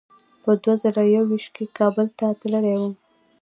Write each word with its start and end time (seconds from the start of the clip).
په 0.43 0.51
دوه 0.61 0.75
زره 0.83 1.03
یو 1.15 1.23
ویشت 1.31 1.49
کې 1.55 1.65
کابل 1.77 2.07
ته 2.17 2.25
تللی 2.39 2.75
وم. 2.79 2.93